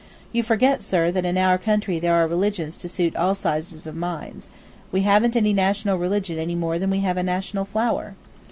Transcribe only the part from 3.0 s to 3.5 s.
all